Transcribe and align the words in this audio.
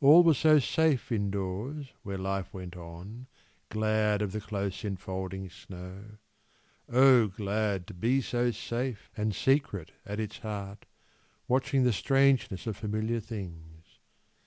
All 0.00 0.22
was 0.22 0.38
so 0.38 0.58
safe 0.60 1.12
indoors 1.12 1.92
where 2.02 2.16
life 2.16 2.54
went 2.54 2.74
on 2.74 3.26
Glad 3.68 4.22
of 4.22 4.32
the 4.32 4.40
close 4.40 4.82
enfolding 4.82 5.50
snow 5.50 6.06
O 6.88 7.26
glad 7.26 7.86
To 7.88 7.92
be 7.92 8.22
so 8.22 8.50
safe 8.50 9.10
and 9.14 9.34
secret 9.34 9.92
at 10.06 10.18
its 10.20 10.38
heart, 10.38 10.86
Watching 11.48 11.82
the 11.84 11.92
strangeness 11.92 12.66
of 12.66 12.78
familiar 12.78 13.20
things. 13.20 13.98